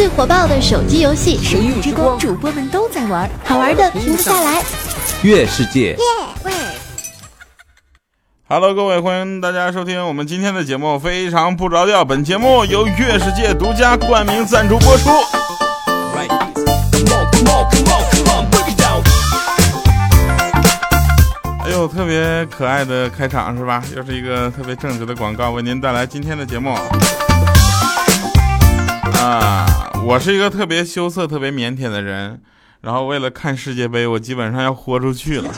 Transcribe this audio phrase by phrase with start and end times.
[0.00, 4.62] 最火爆的手机游戏《神域之光》，主播们都在玩，好玩的停不下来。
[5.20, 5.94] 月世界。
[8.48, 12.02] Hello，各位，欢迎大家收听我们今天的节目，非常不着调。
[12.02, 15.10] 本节目由月世界独家冠名赞助播出。
[21.62, 23.82] 哎呦，特别可爱的开场是吧？
[23.94, 26.74] 又是一个特别正直的广告，为您带来今天的节目。
[29.18, 29.66] 啊，
[30.04, 32.40] 我是一个特别羞涩、特别腼腆的人，
[32.80, 35.50] 然后为了看世界杯，我基本上要豁出去了。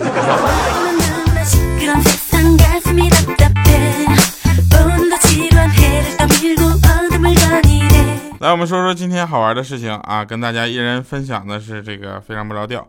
[8.41, 12.87] 来，我们说说今天好玩的事情啊，跟大家一人分享的是这个非常不着调。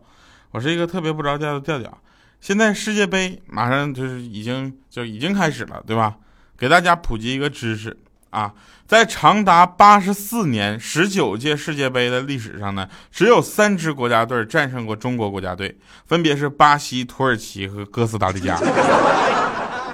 [0.51, 1.97] 我是一个特别不着调的调调。
[2.41, 6.15] 现在世界杯马上就是已经就已经开始了，对吧？
[6.57, 7.95] 给大家普及一个知识
[8.31, 8.53] 啊，
[8.87, 18.59] 在长达八十四年、十九届世界杯的历史上呢，只有三支国家队战胜过中国国家队，分别是巴西、土耳其和哥斯达黎加。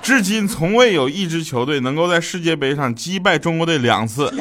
[0.02, 4.34] 至今从未有一支球队能够在世界杯上击败中国队两次。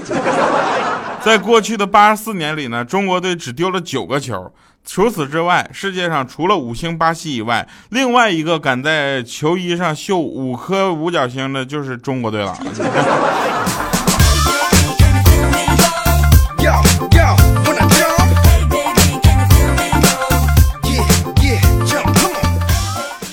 [1.21, 4.53] 在过去的八十四年里呢，中国队只丢了九个球。
[4.87, 12.57] 除此之外，世界上除了五星巴西以外，另外一个敢在球衣上绣五颗五角星的就是中国队了。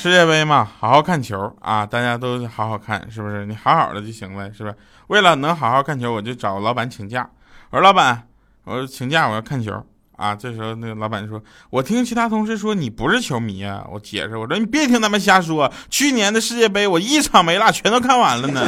[0.06, 1.84] 世界杯嘛，好好看球啊！
[1.84, 3.44] 大家都好好看，是不是？
[3.48, 4.72] 你好好的就行了，是吧？
[5.08, 7.28] 为了能好好看球，我就找老板请假。
[7.72, 8.28] 我说老板，
[8.66, 9.84] 我说请假，我要看球
[10.16, 10.36] 啊。
[10.36, 18.62] 这时候那个老板就说：“我听其他同事说你不是球迷啊。”我解释我说：“你别听他们瞎说，去年的世界杯我一场没落，全都看完了呢。”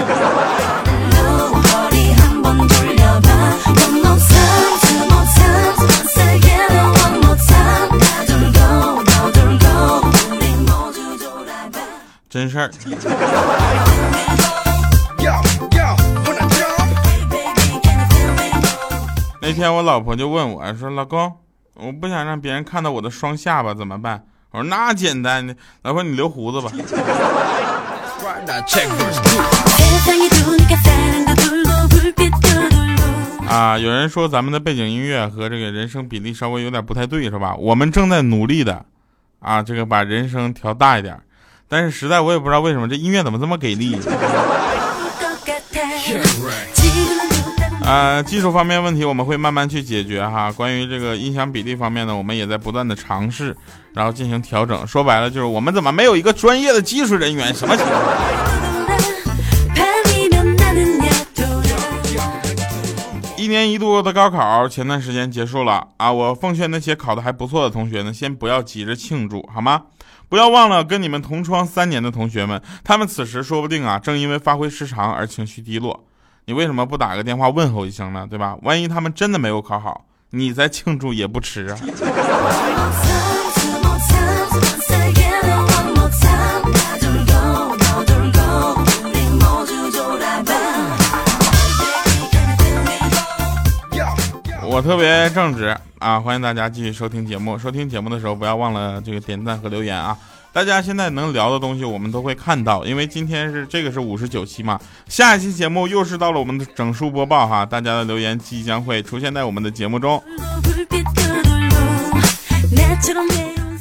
[12.37, 12.69] 真事儿。
[19.41, 21.33] 那天我老婆就问我说：“老公，
[21.73, 26.69] 我不想让别人看到我的双下巴，怎么办？”我说：“那简单的，老婆你留胡子吧。”
[33.49, 37.55] 啊，有人说咱们的背景音乐和这个人声比例稍微有点不太对，是吧？
[37.55, 38.85] 我们正在努力的，
[39.39, 41.19] 啊，这个把人声调大一点。
[41.69, 43.97] 但是实在我也不知道为什么这音乐怎么这么给力。
[47.83, 50.51] 啊，技术方面问题我们会慢慢去解决哈。
[50.51, 53.55] 关于这个音响比例方面呢，我们也在不断的尝试，
[53.93, 54.85] 然后进行调整。
[54.85, 57.53] 说白了就是我们怎么没有一个专业的技术人员？
[57.53, 58.01] 什么情况？
[63.37, 69.83] 一年一度的高考前段时间结束了啊，我奉劝那些考的还不错的同学呢，先不要急着庆祝好吗？
[70.29, 76.05] 不要忘了跟你们同窗三年的同学们，他们此时说不定啊，正因为发挥失常而情绪低落。
[76.45, 78.25] 你为什么不打个电话问候一声呢？
[78.29, 78.57] 对吧？
[78.61, 81.77] 万一他们真的没有考好，你再庆祝也不迟啊。
[94.77, 96.19] 我特别正直啊！
[96.19, 97.57] 欢迎大家继续收听节目。
[97.57, 100.15] 收听节目的时候，不要忘了这个点赞和留言啊！
[100.53, 110.21] 大家现在能聊的东西，我们都会看到，因为今天是这个是五十九期嘛，下一期节目又是到了我们的整数播报哈，大家的留言即将会出现在我们的节目中。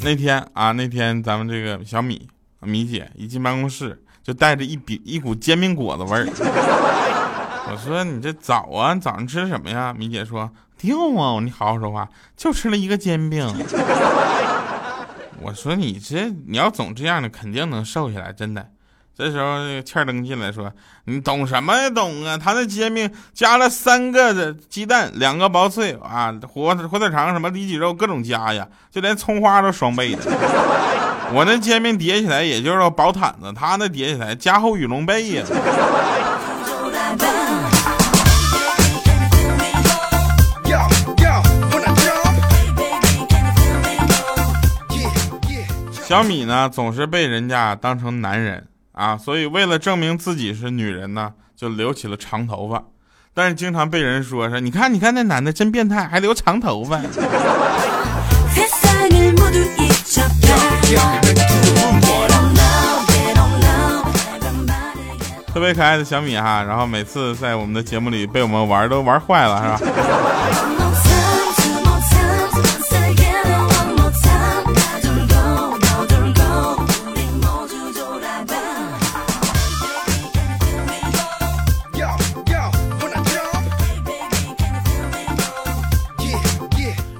[0.02, 2.26] 那天啊，那天咱们这个小米
[2.60, 6.26] 米姐一进办公室，就带着一笔一股煎饼果子味儿。
[7.68, 9.92] 我说你这早啊，早上吃什么呀？
[9.94, 10.50] 米姐说。
[10.78, 11.41] 掉啊！
[11.42, 13.47] 你好好说话，就吃了一个煎饼。
[15.42, 18.66] 我说你这你要总这样的，肯定能瘦下来，真的。
[19.16, 20.70] 这时候欠登进来说
[21.06, 21.88] ：“你懂什么呀？
[21.88, 22.37] 懂啊！
[22.37, 30.19] 他那煎饼加了三个的鸡蛋，两个薄脆啊，火火腿肠什么里脊肉各种加呀，就连葱花都双倍的。
[31.32, 35.43] 我那煎饼叠起来也就是薄毯子，他那叠起来加厚羽绒被呀。”
[46.06, 52.81] 小米呢，总是被人家当成男人啊，所以为了证明自己是女人呢，就留起了长头发。
[53.35, 57.00] 但是经常被人说说，你看，你看那男的真变态，还留长头发。
[65.52, 70.86] 特别可爱的小米哈，然后每次在我们的节目里被我们玩都玩坏了，是吧？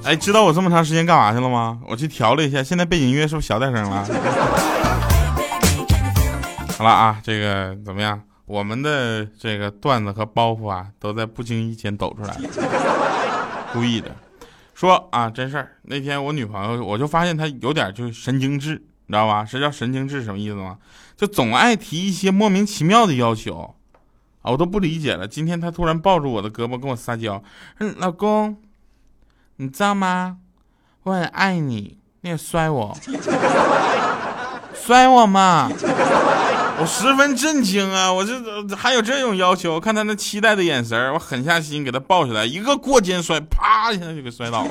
[0.07, 1.81] 哎，知道我这么长时间干嘛去了吗？
[1.85, 4.05] 我去调了一下，现在背景音乐是不是小点声了？
[6.77, 8.21] 好了啊，这个怎么样？
[8.45, 14.15] 我们的这个段子和包袱啊，都在不经意间抖出来了， 故意的。
[14.73, 19.43] 说啊，真事儿，那天我女朋友，我就发现她有点就是神经质，你知道吧？
[19.43, 20.77] 是叫神经质什么意思吗？
[21.17, 23.75] 就总爱提一些莫名其妙的要求
[24.41, 25.27] 啊，我都不理解了。
[25.27, 27.43] 今天她突然抱住我的胳膊跟我撒娇，
[27.79, 28.55] 嗯，老公，
[29.57, 30.37] 你知道吗？
[31.03, 32.97] 我很爱你，你也摔我，
[34.73, 35.69] 摔我嘛！
[36.79, 38.13] 我十分震惊啊！
[38.13, 39.79] 我这还有这种要求？
[39.79, 44.69] 看他那期待的眼神，我狠下心给他抱起来，一个过肩摔，啪一下就给摔倒了。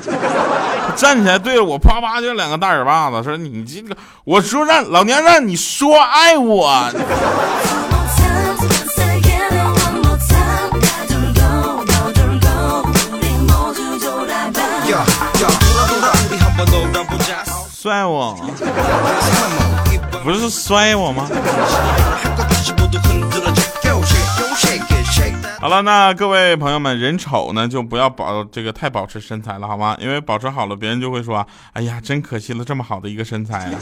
[0.95, 6.89] 站起来对着我啪啪就两个大耳巴子，说你这个，我说让老娘让你说爱我。
[17.87, 18.37] 摔我？
[20.25, 21.25] 不是摔我吗？
[25.61, 29.97] 好了，那各位朋友们，人丑呢就不要保这个太保持身材了，好吗？
[30.01, 33.79] 因为保持好了，别人就会说，哎呀，真可惜了，这么好的一个身材啊。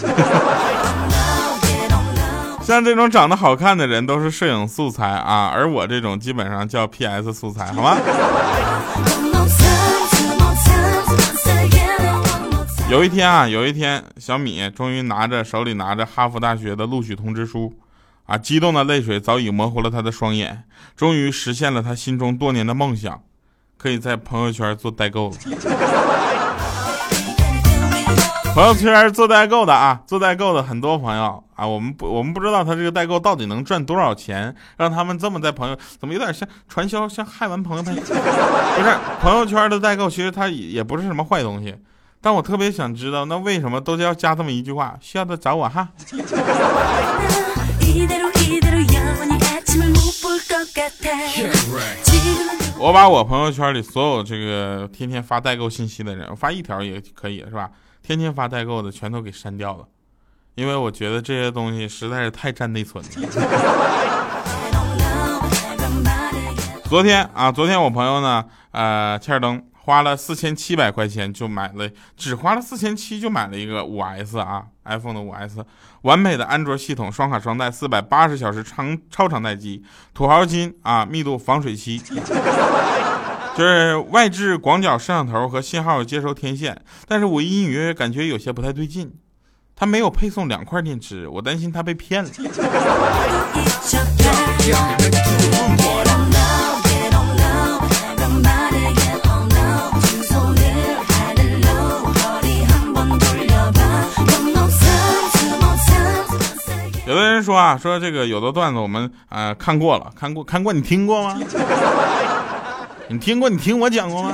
[2.62, 7.96] 像这种长得好看的人都是摄影素材啊，而我这种基本上叫 PS 素材，好吗？
[12.90, 17.72] 有一天啊，有一天，小米终于拿着手里拿着哈佛大学的录取通知书，
[18.26, 20.64] 啊，激动的泪水早已模糊了他的双眼，
[20.94, 23.22] 终于实现了他心中多年的梦想，
[23.78, 25.36] 可以在朋友圈做代购了。
[28.54, 37.92] 朋友圈做代购的啊，做代购的很多朋友啊，我们不，我们不知道他这个代购到底能赚多少钱，让他们这么在朋友，怎么有点像传销，像害完朋友他？
[37.92, 41.74] 不是，朋友圈的代购其实他也不是什么坏东西。
[42.24, 44.96] 但我特别想知道，那为什么都是要加这么一句话？
[44.98, 45.86] 需要的找我哈。
[52.78, 57.68] 我把我朋友圈里所有这个天天发代购信息的人，我发一条也可以是吧？
[58.02, 59.84] 天天发代购的全都给删掉了，
[60.54, 63.10] 因为我觉得这些东西实在是太占内存了。
[66.88, 69.62] 昨天啊，昨天我朋友呢，呃，切尔登。
[69.84, 71.86] 花了四千七百块钱就买了，
[72.16, 75.62] 只花了四千七就买了一个五 S 啊，iPhone 的五 S，
[76.02, 79.84] 完美的安卓系统，双卡双待，四百八十小时长超长待机，
[80.14, 89.12] 土豪金啊，密度防水漆，就是外置广角摄像头和信号接收天线，但是我隐隐约约感觉有些不太对劲，
[89.76, 92.30] 他没有配送两块电池，我担心他被骗了。
[107.06, 111.38] 有的人说啊，说这个有的段子我们呃看过了，看过看过，你听过吗？
[113.08, 113.50] 你听过？
[113.50, 114.32] 你听我讲过吗？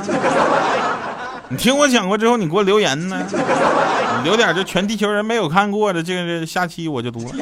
[1.48, 3.26] 你听我讲过之后，你给我留言呢？
[4.18, 7.34] 你留点就全地球人没有看过的，这个下期我就读了。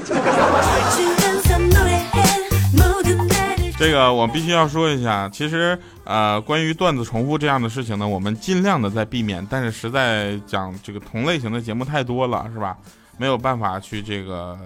[3.79, 12.75] 这个我必须要说一下，其实呃，关于段子重复这样的事情呢，我们尽量的在避免，但是实在讲这个同类型的节目太多了，是吧？
[13.19, 14.57] 没有办法去这个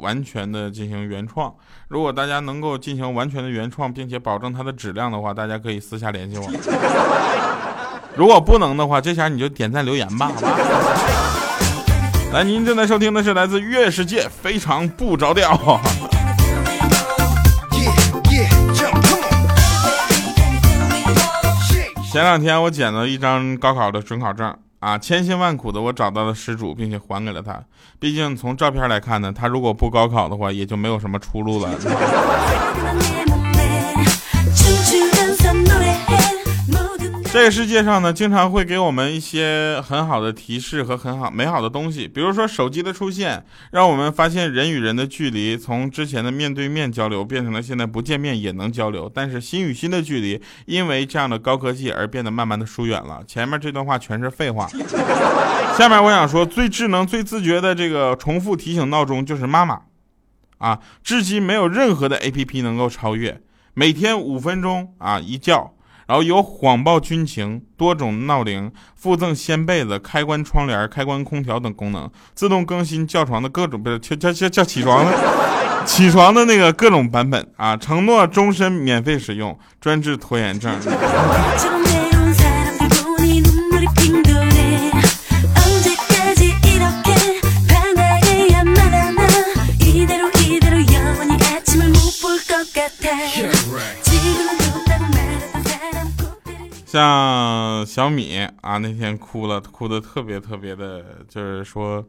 [0.00, 1.52] 完全的进行原创。
[1.88, 6.46] 如果大家能够进行完全的原创，并且保证它的质量的话，大家可以私下联系我。
[8.14, 10.48] 如果不能的话，这下你就点赞留言吧，好吧？
[12.32, 15.80] 来，您正在收听的是来自月世界，非常不着调。
[22.10, 24.54] 前两天我捡了一张高考的准考证。
[24.82, 27.62] 啊，千辛万苦的我找到了失主，并且还给了他。
[28.00, 31.70] 毕竟从照片来看呢，他如果不高考的话，也就没有什么出路了。
[37.32, 53.22] 这个世界上呢，经常会给我们一些很好的提示和很好美好的东西，比如说手机的出现，让我们发现人与人的距离从之前的面对面交流变成了现在不见面也能交流，但是心与心的距离因为这样的高科技而变得慢慢的疏远了。
[53.26, 54.68] 前面这段话全是废话，
[55.78, 59.80] 下面我想说最智能、最自觉的这个重复提醒闹钟就是妈妈，
[60.58, 63.40] 啊，至今没有任何的 APP 能够超越，
[63.72, 65.72] 每天五分钟啊一叫。
[66.12, 75.12] 然后有谎报军情、多种闹铃、附赠掀被子、开关窗帘、开关空调等功能，自动更新叫床的各种不是叫叫叫叫起床的
[75.86, 80.74] 起床的那个各种版本啊，承诺终身免费使用，专治拖延症。
[96.92, 102.04] 像小米啊，那天哭了，哭的特别特别的，就是说，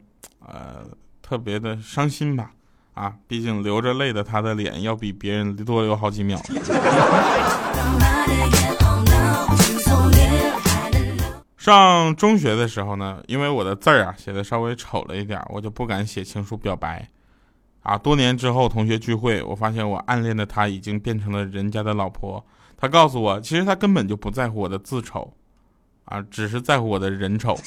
[0.45, 0.85] 呃，
[1.21, 2.51] 特别的伤心吧。
[2.93, 6.37] 啊，毕竟流着泪的他的脸要比别人多流好几秒。
[11.55, 17.07] 上中学的时候呢，因为我的字儿啊写的稍微丑了一点，我就不敢写情书表白。
[17.83, 22.45] 啊，多年之后同学聚会，我发现我暗恋的她已经变成了人家的老婆。
[22.83, 25.33] 她告诉我，其实他根本就不在乎我的字丑，
[26.03, 27.57] 啊，只是在乎我的人丑。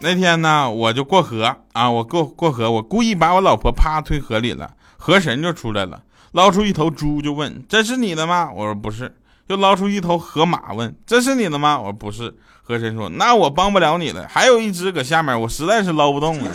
[0.00, 9.14] 那天呢，我就过河啊，我过过河，我故意把我老婆啪推河里了，河神就出来了，捞出一头猪就问：“这是你的吗？”我说：“不是。”
[9.46, 12.36] 又捞出一头河马问：“这是你的吗？”我说：“不是。”
[12.68, 16.50] 河神说：“那我帮不了你了，还有一只搁下面，我实在是捞不动了。”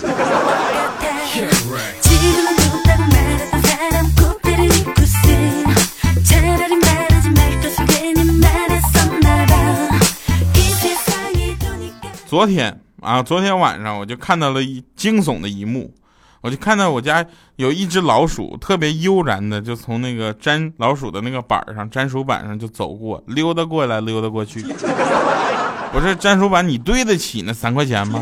[12.28, 12.80] 昨天。
[13.02, 15.92] 啊，昨天晚上我就看到了一惊悚的一幕，
[16.42, 24.64] 我就看到我家有一只老鼠，特别悠然的就从那个粘老鼠的那个板上，粘鼠板上就走过，溜达过来，溜达过去。
[25.94, 28.20] 不是战术版，你对得起那三块钱吗？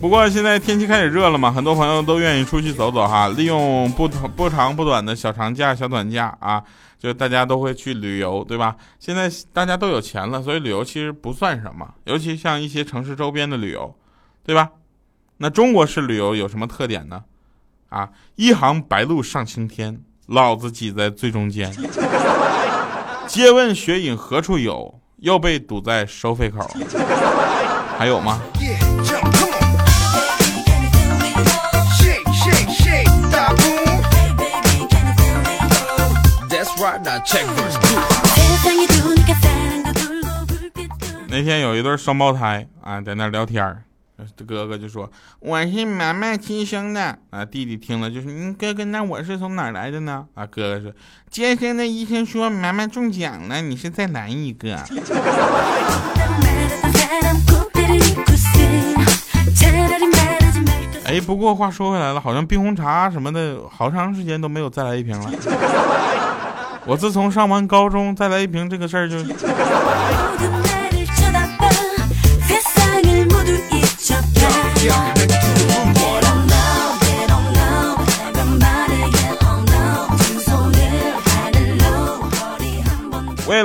[0.00, 6.62] 不过现在天气开始热了嘛，很多朋友都愿意出去走走哈，利用不同不长不短的小长假、小短假啊。
[6.98, 8.76] 就大家都会去旅游，对吧？
[8.98, 13.94] 现在大家都有钱了，所以旅游其实不算什么，尤其像一些城市周边的旅游，
[14.44, 14.68] 对吧？
[15.38, 17.24] 那中国式旅游有什么特点呢？
[17.88, 21.74] 啊，一行白鹭上青天，老子挤在最中间。
[23.30, 25.00] 借问雪影何处有？
[25.18, 26.68] 又被堵在收费口。
[27.96, 28.40] 还有吗？
[41.28, 43.89] 那天有一对双胞胎啊，在那聊天这
[44.46, 45.10] 哥哥就说
[45.40, 50.92] ：“我是妈妈亲生的。”啊，弟弟听了就说：“你哥哥，那我是从哪来的呢？”啊，哥哥说
[51.30, 54.78] ：“接生的医生说妈妈中奖了，你是再来一个。
[61.04, 65.28] ”哎，不过话说回来了，好像冰红茶什么的，好长时间都没有再来一瓶了。
[66.86, 69.18] 我自从上完高中，再来一瓶这个事儿就。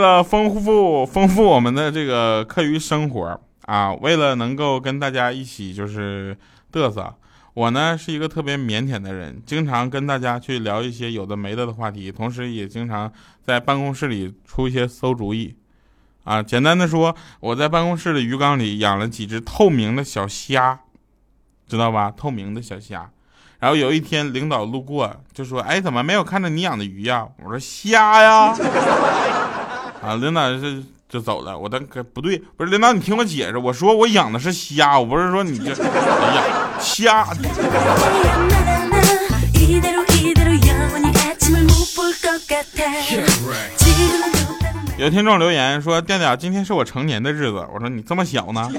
[0.06, 6.38] 了丰富丰富我们的这个课余生活啊，为了能够跟大家一起就是
[6.72, 7.14] 嘚瑟。
[7.56, 15.56] 我呢是一个特别腼腆的人，经常跟大家去聊一些有的没的的话题，同时也经常在办公室里出一些馊主意。
[16.26, 20.82] 啊，简单的说，我在办公室的鱼缸里养了几只透明的小虾，
[21.68, 22.12] 知道吧？
[22.16, 23.10] 透明的小虾。
[23.60, 28.54] 然后有一天领导路过就说：“哎，怎么没有看到你养的鱼呀？”我说：“虾呀。”
[30.02, 31.58] 啊，领导是就走了。
[31.58, 31.80] 我的
[32.14, 36.44] 不对，不是领导，你听我解释，我说我养的是虾，我不是说你这，哎呀。
[36.80, 37.26] 虾。
[44.98, 48.72] 有听众留言说：“调调，今天是我成年的日子。”我说：“你这么小呢？”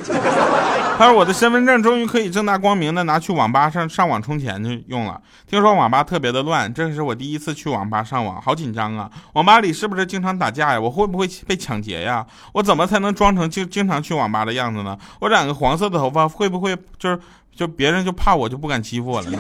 [0.97, 5.21] 他说：“我的身份证终于可以正大光明的拿去网吧上上网充钱去用了。
[5.47, 9.11] 听说网吧特别的乱，这是我第一次去网吧上网，好紧张啊！
[9.35, 10.81] 网吧里是不是经常打架呀？
[10.81, 12.25] 我会不会被抢劫呀？
[12.55, 14.97] 我怎么才能装成经经常去网吧的样子呢？
[15.21, 17.21] 我染个黄色的头发会不会就是
[17.55, 19.39] 就别人就怕我就不敢欺负我了呢？”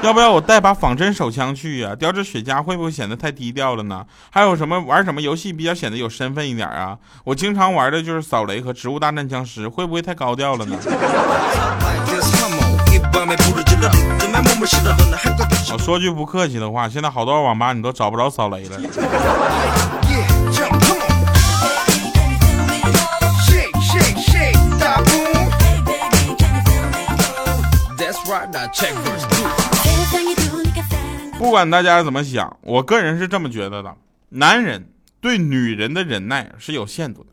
[0.00, 1.94] 要不要我带把仿真手枪去呀？
[1.94, 4.06] 叼着雪茄会不会显得太低调了呢？
[4.30, 6.96] 还有什么玩什么游戏比较显得有身份一点啊？
[7.24, 10.76] 我经常玩的就是扫雷和植物大战僵尸，会不会太高调了呢？
[15.72, 18.78] 我说句不客气的话，现在好多网吧你都找不着扫雷了。
[31.38, 33.94] 不管大家怎么想，我个人是这么觉得的：
[34.30, 37.30] 男人对女人的忍耐是有限度的。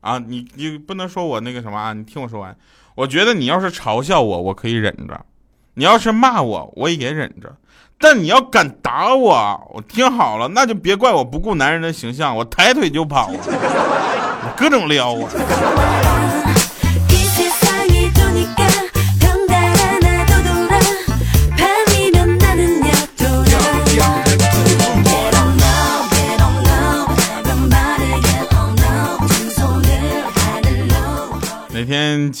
[0.00, 1.92] 啊，你你不能说我那个什么啊？
[1.92, 2.54] 你听我说完。
[2.96, 5.14] 我觉得你要是嘲笑我，我可以忍着；
[5.74, 7.56] 你要是骂我，我也忍着。
[7.98, 13.34] 但你要敢打我，我听好了，那就别怪我不顾男人的形象，我抬腿就跑啊，
[14.44, 16.23] 我各种撩啊。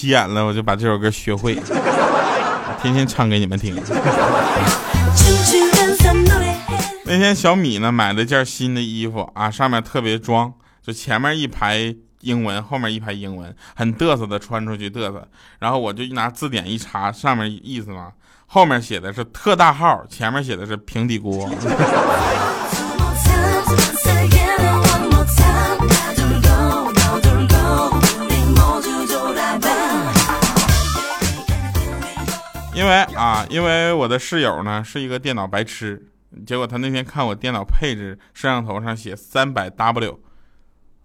[0.04, 1.54] 急眼了，我就把这首歌学会，
[2.82, 3.74] 天天唱给你们听。
[7.06, 15.26] 那天小米呢买了件新的衣服啊，上面特别装，就前面一排英文，后面一排英文，很嘚瑟的穿出去嘚瑟。
[15.58, 18.08] 然后我就拿字典一查，上面意思嘛，
[18.44, 21.48] 后面写的是特大号，前面写的是平底锅。
[33.48, 36.06] 因为我的室友呢是一个电脑白痴。
[36.44, 40.18] 结果他那天看我电脑配置摄像头上写三百 W，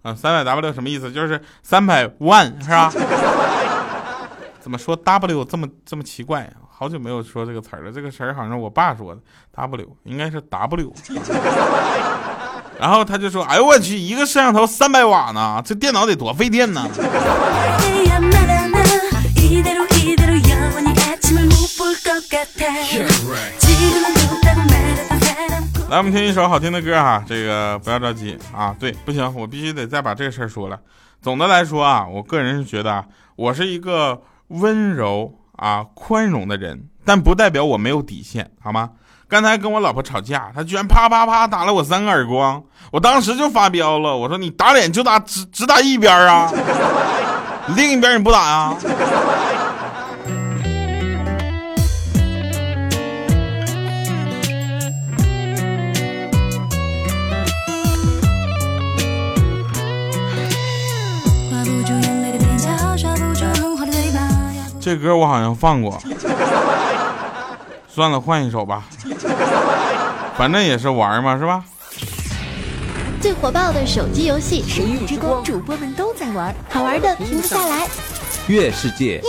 [0.02, 1.12] 啊，三百 W 什么意思？
[1.12, 2.92] 就是三百万是吧？
[4.58, 6.52] 怎么说 W 这么这么奇怪？
[6.68, 9.20] 好久没有说这个词儿了，这个词儿好像我爸说的
[9.52, 10.92] W，应该是 W。
[12.80, 16.88] 然后他就说：“哎呦我去，一个摄像头三百瓦呢，这电脑得多费电呢。
[25.88, 28.76] ”来，我们听一首好听的歌哈，这个不要着急啊。
[28.78, 30.78] 对，不行，我必须得再把这个事儿说了。
[31.22, 33.04] 总的来说啊，我个人是觉得啊
[33.36, 38.90] 我是一个温柔啊、宽容的人，但不代表我没有底线，好吗？
[39.28, 46.52] 刚才跟我老婆吵架，她居然啪啪啪打了我三个耳光，我当时就发飙了，我说你打脸就打只只打一边啊，
[47.76, 48.76] 另一边你不打呀？
[64.90, 66.02] 这歌我好像放过，
[67.86, 68.82] 算了，换一首吧，
[70.36, 71.62] 反正也是玩嘛，是吧？
[73.20, 77.86] 最火爆的手机游戏《神域之光》，主播们都在玩，好玩的停不下来。
[78.48, 79.22] 月世界，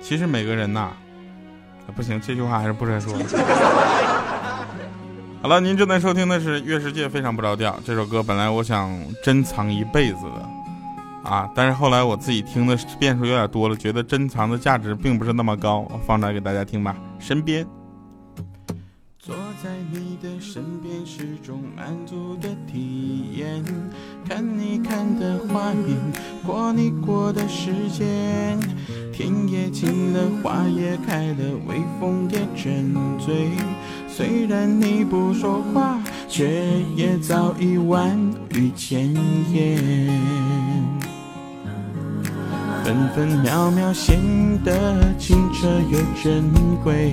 [0.00, 0.92] 其实每个人呐，
[1.96, 3.24] 不行，这句话还是不再说了。
[5.44, 8.90] 好了，您正在收听的是《月世界非常不着调》这首歌，本来我想
[9.22, 16.96] 珍藏一辈子的，啊，但是后来我自己听的遍数有点多了，觉得珍藏的价值并不是那么高，我放出来给大家听吧。
[17.18, 17.66] 身边。
[19.18, 23.62] 坐在你的身边是种满足的体验，
[24.26, 25.94] 看你看的画面，
[26.46, 28.58] 过你过的时间，
[29.12, 33.50] 天也晴了，花也开了，微风也沉醉。
[34.16, 35.98] 虽然你不说话，
[36.28, 36.62] 却
[36.94, 38.16] 也早已万
[38.50, 39.12] 语千
[39.52, 39.76] 言，
[42.84, 44.16] 分分秒秒显
[44.62, 46.44] 得清澈又珍
[46.84, 47.12] 贵。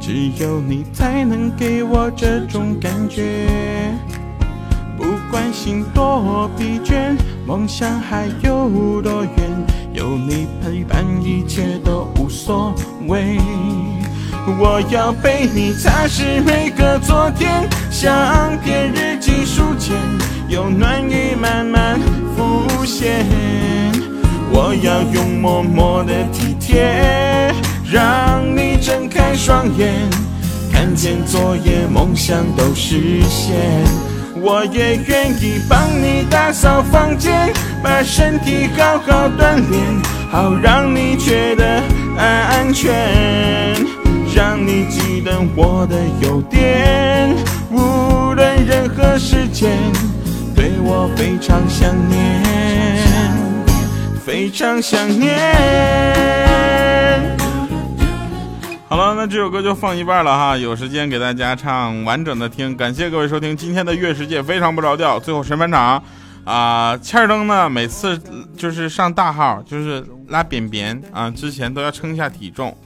[0.00, 3.46] 只有你才能给我这种感觉，
[4.98, 9.32] 不管心多疲倦，梦想还有多远，
[9.92, 12.74] 有你陪伴，一切都无所
[13.06, 13.38] 谓。
[14.58, 19.96] 我要陪你擦拭每个昨天，像片日记书签，
[20.48, 21.98] 有暖意慢慢
[22.36, 23.26] 浮现。
[24.52, 27.54] 我要用默默的体贴。
[27.92, 29.92] 让你睁开双眼，
[30.72, 33.56] 看见昨夜梦想都实现。
[34.40, 39.82] 我也愿意帮你打扫房间，把身体好好锻炼，
[40.30, 41.82] 好让你觉得
[42.16, 43.49] 安全。
[45.56, 47.34] 我的优点，
[47.70, 49.78] 无论任何时间，
[50.54, 52.42] 对我非常想念，
[54.24, 55.38] 非常想念。
[58.88, 62.76] 好了，那这首歌就放一半了哈，有时间给大家唱完整的听。
[62.76, 65.20] 感谢各位收听今天的月世界，非常不着调。
[65.20, 66.02] 最后神返场，
[66.44, 68.20] 啊，欠灯呢，每次
[68.56, 72.76] 就是上大号，就是拉扁扁啊，之前都要称一下体重，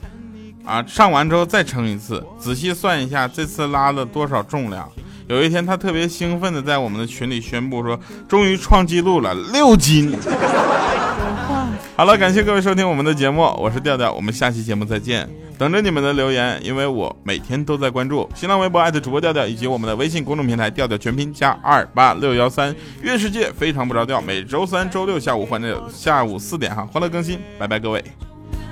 [0.65, 4.89] 啊，上完之后再称一次，仔细算一下这次拉了多少重量。
[5.27, 10.15] 有一天他特别兴奋的在我们的群里宣布说，终于创纪录了，六斤。
[11.95, 15.27] 好了，感谢各位收听我们的节目，我是调调，我们下期节目再见。
[15.57, 22.75] 等着你们的留言，因为我每天都在关注新浪微博艾特主播调调，以及我们的微信公众平台调调全拼加二八六幺三。
[23.01, 28.03] 月世界非常不着调，每周三、周六下午欢乐下午四点哈，欢乐更新，拜拜各位。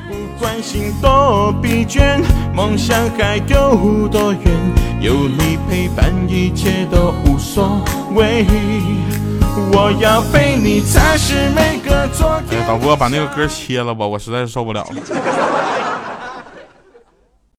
[0.10, 2.22] 不管心多疲倦，
[2.54, 4.42] 梦想还有多远，
[5.00, 7.82] 有你陪伴，一切都无所
[8.14, 8.46] 谓。
[9.72, 12.62] 我要陪你擦拭每个昨天。
[12.62, 15.02] 哎，导播把那个歌切了吧，我实在是受不了了。